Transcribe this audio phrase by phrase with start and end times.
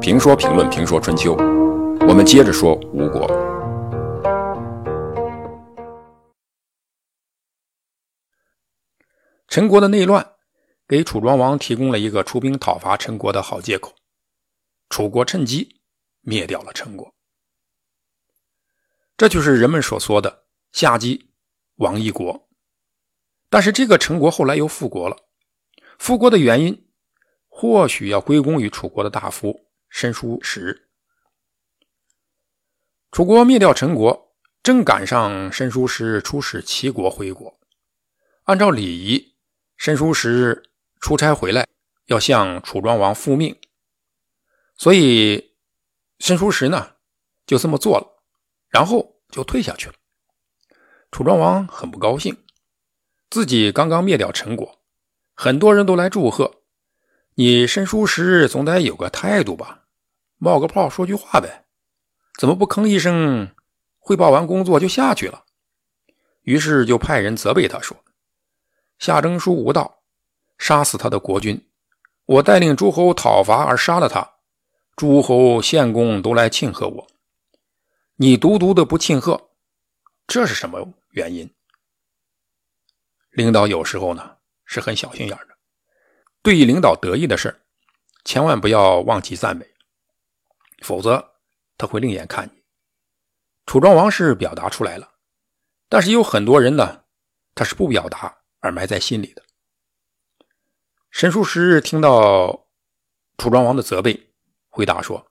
[0.00, 1.34] 评说评论评说春秋，
[2.06, 3.26] 我们接着说吴国。
[9.48, 10.32] 陈国的内乱
[10.86, 13.94] 给楚庄王提供了一个出兵讨伐陈国的好借口，
[14.90, 15.80] 楚国趁机
[16.20, 17.14] 灭掉了陈国。
[19.16, 21.30] 这就是人们所说的夏姬
[21.76, 22.48] 亡一国。
[23.48, 25.16] 但是这个陈国后来又复国了，
[25.98, 26.86] 复国的原因
[27.48, 29.64] 或许要归功于楚国的大夫。
[29.88, 30.88] 申叔时，
[33.12, 37.60] 楚国灭掉陈国，正赶上申叔时出使齐国回国。
[38.42, 39.36] 按照礼仪，
[39.76, 40.64] 申叔时
[41.00, 41.68] 出差回来
[42.06, 43.56] 要向楚庄王复命，
[44.76, 45.54] 所以
[46.18, 46.96] 申叔时呢
[47.46, 48.20] 就这么做了，
[48.68, 49.94] 然后就退下去了。
[51.12, 52.36] 楚庄王很不高兴，
[53.30, 54.83] 自己刚刚灭掉陈国，
[55.34, 56.62] 很多人都来祝贺，
[57.34, 59.82] 你申叔时总得有个态度吧。
[60.38, 61.64] 冒个泡说句话呗，
[62.38, 63.54] 怎么不吭一声，
[63.98, 65.44] 汇报完工作就下去了？
[66.42, 67.96] 于是就派人责备他说
[68.98, 70.02] ：“夏征舒无道，
[70.58, 71.66] 杀死他的国君。
[72.26, 74.34] 我带领诸侯讨伐而杀了他，
[74.94, 77.06] 诸侯献公都来庆贺我，
[78.16, 79.50] 你独独的不庆贺，
[80.26, 81.50] 这是什么原因？”
[83.30, 85.56] 领导有时候呢是很小心眼的，
[86.42, 87.62] 对于领导得意的事
[88.24, 89.74] 千万不要忘记赞美。
[90.82, 91.34] 否则，
[91.78, 92.62] 他会另眼看你。
[93.66, 95.14] 楚庄王是表达出来了，
[95.88, 97.04] 但是有很多人呢，
[97.54, 99.42] 他是不表达而埋在心里的。
[101.10, 102.66] 申叔时听到
[103.38, 104.32] 楚庄王的责备，
[104.68, 105.30] 回答说：“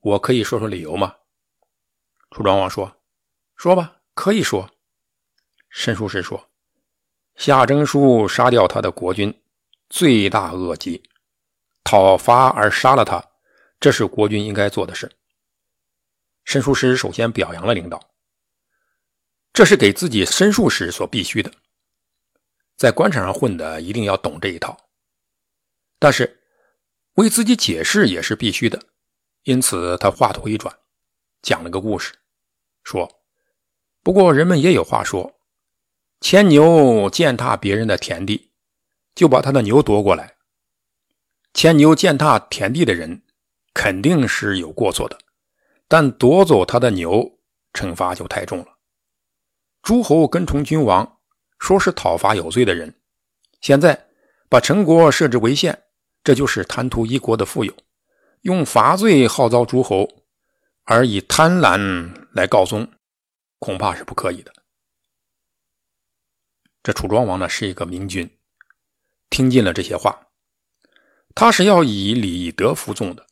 [0.00, 1.16] 我可以说说理由吗？”
[2.32, 3.00] 楚庄王说
[3.56, 4.70] ：“说吧，可以说。”
[5.70, 6.49] 申叔时说
[7.36, 9.42] ：“夏征舒杀掉他的国君，
[9.88, 11.02] 罪大恶极，
[11.84, 13.24] 讨伐而杀了他。”
[13.80, 15.10] 这是国君应该做的事。
[16.44, 17.98] 申叔时首先表扬了领导，
[19.54, 21.50] 这是给自己申诉时所必须的。
[22.76, 24.76] 在官场上混的一定要懂这一套，
[25.98, 26.42] 但是
[27.14, 28.78] 为自己解释也是必须的。
[29.44, 30.78] 因此，他话头一转，
[31.40, 32.12] 讲了个故事，
[32.84, 33.22] 说
[34.04, 35.39] ：“不过人们也有话说，
[36.20, 38.50] 牵牛践踏别人的田地，
[39.14, 40.34] 就把他的牛夺过来。
[41.52, 43.22] 牵牛践踏田地的人。”
[43.72, 45.16] 肯定是有过错的，
[45.86, 47.38] 但夺走他的牛，
[47.72, 48.66] 惩罚就太重了。
[49.80, 51.18] 诸侯跟从君王，
[51.60, 52.92] 说是讨伐有罪的人，
[53.60, 54.08] 现在
[54.48, 55.84] 把陈国设置为县，
[56.24, 57.72] 这就是贪图一国的富有，
[58.40, 60.08] 用伐罪号召诸侯，
[60.82, 62.90] 而以贪婪来告宗，
[63.60, 64.52] 恐怕是不可以的。
[66.82, 68.30] 这楚庄王呢是一个明君，
[69.28, 70.28] 听尽了这些话，
[71.34, 73.26] 他是要以礼德服众的。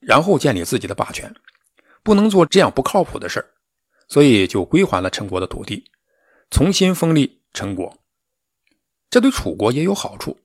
[0.00, 1.34] 然后建立自己的霸权，
[2.04, 3.44] 不能做这样不靠谱的事
[4.06, 5.90] 所以就归还了陈国的土地，
[6.50, 7.98] 重新封立陈国。
[9.10, 10.38] 这对楚国也有好处。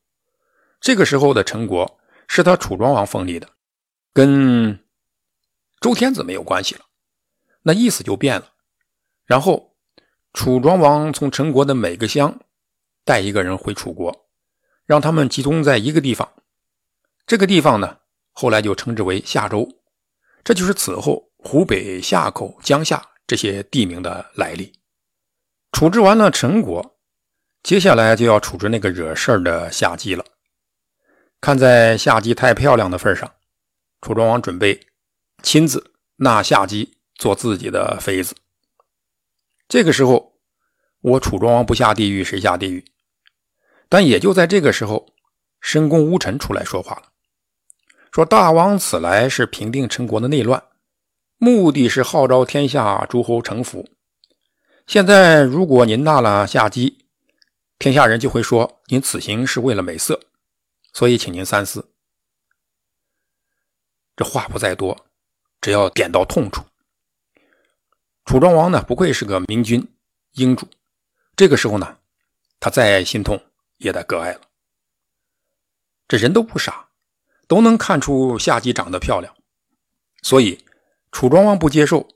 [0.81, 3.47] 这个时候的陈国是他楚庄王封立的，
[4.11, 4.83] 跟
[5.79, 6.85] 周天子没有关系了，
[7.61, 8.53] 那意思就变了。
[9.25, 9.72] 然后
[10.33, 12.39] 楚庄王从陈国的每个乡
[13.05, 14.25] 带一个人回楚国，
[14.85, 16.27] 让他们集中在一个地方。
[17.25, 17.99] 这个地方呢？
[18.31, 19.69] 后来就称之为夏州，
[20.43, 24.73] 这就是此后湖北夏口、江夏这些地名的来历。
[25.71, 26.97] 处置完了陈国，
[27.61, 30.25] 接下来就要处置那个惹事儿的夏姬了。
[31.39, 33.31] 看在夏姬太漂亮的份上，
[34.01, 34.79] 楚庄王准备
[35.43, 38.35] 亲自纳夏姬做自己的妃子。
[39.67, 40.37] 这个时候，
[41.01, 42.85] 我楚庄王不下地狱，谁下地狱？
[43.89, 45.07] 但也就在这个时候，
[45.61, 47.11] 申公乌臣出来说话了。
[48.11, 50.63] 说大王此来是平定陈国的内乱，
[51.37, 53.87] 目的是号召天下诸侯臣服。
[54.85, 57.05] 现在如果您纳了夏姬，
[57.79, 60.19] 天下人就会说您此行是为了美色，
[60.91, 61.91] 所以请您三思。
[64.15, 65.07] 这话不在多，
[65.59, 66.63] 只要点到痛处。
[68.25, 69.87] 楚庄王呢，不愧是个明君
[70.33, 70.67] 英主，
[71.35, 71.97] 这个时候呢，
[72.59, 73.41] 他再心痛
[73.77, 74.41] 也得割爱了。
[76.07, 76.89] 这人都不傻。
[77.45, 79.35] 都能看出夏姬长得漂亮，
[80.23, 80.63] 所以
[81.11, 82.07] 楚庄王不接受。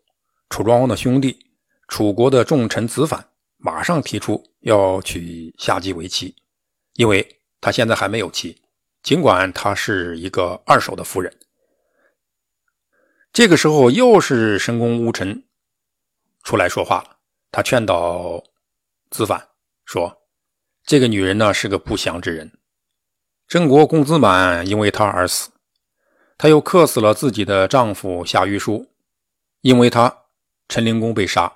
[0.50, 1.46] 楚庄王的兄弟
[1.90, 6.34] 楚国的重臣子反马上提出要娶夏姬为妻，
[6.94, 8.62] 因为他现在还没有妻，
[9.04, 11.38] 尽管他是一个二手的夫人。
[13.34, 15.44] 这个时候又是申公乌臣
[16.48, 17.18] 出来说话了，
[17.52, 18.42] 他劝导
[19.10, 19.50] 子反
[19.84, 20.22] 说
[20.88, 22.58] ：“这个女人呢是个不祥之人，
[23.50, 25.50] 郑国公子满因为他而死，
[26.38, 28.90] 他又克死了自己的丈夫夏玉书，
[29.60, 30.24] 因为他
[30.70, 31.54] 陈灵公被杀，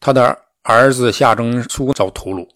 [0.00, 2.48] 他的儿子夏征舒遭屠戮，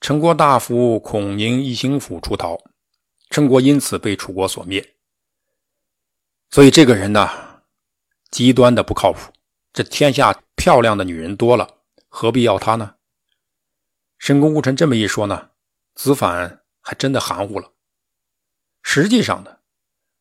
[0.00, 2.56] 陈国大夫孔宁一行府出逃，
[3.30, 4.94] 陈国因此被楚国所灭。
[6.50, 7.28] 所以这个人呢，
[8.30, 9.32] 极端的不靠谱。
[9.72, 11.78] 这天下漂亮的女人多了，
[12.08, 12.96] 何必要她呢？
[14.18, 15.50] 申公吴臣这么一说呢，
[15.94, 17.72] 子反还真的含糊了。
[18.82, 19.56] 实际上呢，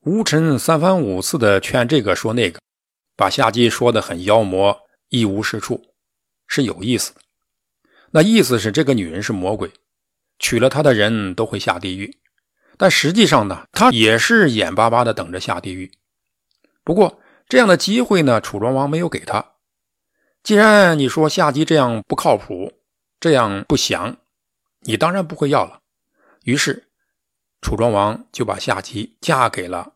[0.02, 2.62] 吴臣三番五次的劝这个说那个，
[3.18, 5.94] 把夏姬说的很妖魔，一无是处，
[6.48, 7.20] 是有意思的。
[8.12, 9.72] 那意思是这个女人是魔鬼，
[10.40, 12.18] 娶了她的人都会下地狱。
[12.78, 15.92] 但实际上呢，她也是眼巴巴的等着下地狱。
[16.84, 17.20] 不过
[17.52, 19.56] 这样的机会呢，楚庄王没有给他。
[20.42, 22.80] 既然你说夏姬这样不靠谱。
[23.20, 24.18] 这样不祥，
[24.80, 25.82] 你当然不会要了。
[26.44, 26.88] 于是，
[27.62, 29.96] 楚庄王就把夏姬嫁给了，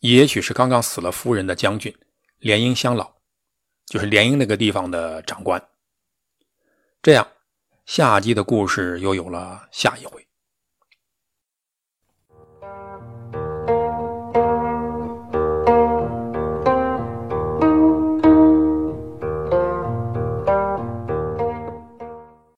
[0.00, 1.94] 也许是刚刚死了夫人的将军
[2.38, 3.12] 连营乡老，
[3.84, 5.62] 就是连营那个地方的长官。
[7.02, 7.28] 这样，
[7.84, 10.25] 夏姬的故事又有了下一回。